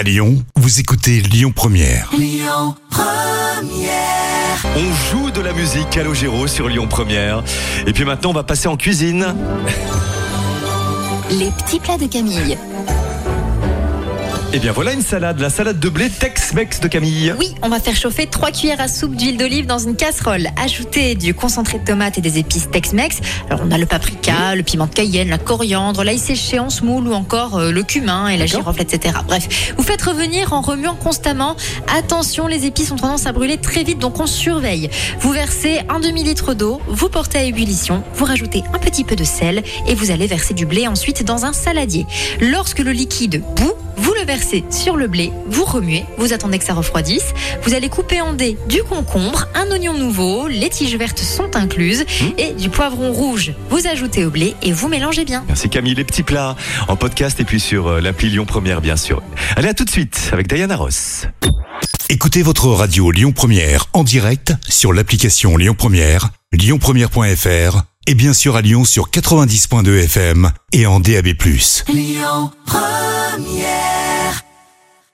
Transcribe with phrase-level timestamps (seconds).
[0.00, 2.10] À Lyon, vous écoutez Lyon Première.
[4.64, 7.44] On joue de la musique Calogero sur Lyon Première.
[7.86, 9.34] Et puis maintenant, on va passer en cuisine.
[11.30, 12.56] Les petits plats de Camille.
[14.52, 17.32] Et bien voilà une salade, la salade de blé Tex-Mex de Camille.
[17.38, 20.48] Oui, on va faire chauffer 3 cuillères à soupe d'huile d'olive dans une casserole.
[20.60, 23.20] Ajouter du concentré de tomate et des épices Tex-Mex.
[23.48, 27.06] Alors on a le paprika, le piment de cayenne, la coriandre, l'ail séché en semoule
[27.06, 29.18] ou encore euh, le cumin et la girofle, etc.
[29.24, 31.54] Bref, vous faites revenir en remuant constamment.
[31.96, 34.90] Attention, les épices ont tendance à brûler très vite, donc on surveille.
[35.20, 39.24] Vous versez un demi-litre d'eau, vous portez à ébullition, vous rajoutez un petit peu de
[39.24, 42.04] sel et vous allez verser du blé ensuite dans un saladier.
[42.40, 43.74] Lorsque le liquide bout,
[44.30, 47.34] versez sur le blé, vous remuez, vous attendez que ça refroidisse.
[47.64, 52.04] Vous allez couper en dés du concombre, un oignon nouveau, les tiges vertes sont incluses
[52.38, 53.54] et du poivron rouge.
[53.70, 55.42] Vous ajoutez au blé et vous mélangez bien.
[55.48, 56.54] Merci Camille, les petits plats
[56.86, 59.20] en podcast et puis sur euh, l'appli Lyon Première, bien sûr.
[59.56, 61.26] Allez, à tout de suite avec Diana Ross.
[62.08, 68.54] Écoutez votre radio Lyon Première en direct sur l'application Lyon Première, lyonpremière.fr et bien sûr
[68.54, 71.34] à Lyon sur 90.2 FM et en DAB+.
[71.88, 73.09] Lyon Première